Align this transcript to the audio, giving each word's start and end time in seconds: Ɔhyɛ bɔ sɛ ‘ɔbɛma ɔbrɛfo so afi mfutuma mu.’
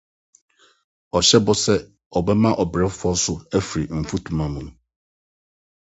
Ɔhyɛ 1.17 1.37
bɔ 1.45 1.53
sɛ 1.63 1.75
‘ɔbɛma 2.17 2.49
ɔbrɛfo 2.63 3.09
so 3.23 3.33
afi 3.57 3.81
mfutuma 3.99 4.45
mu.’ 4.53 4.61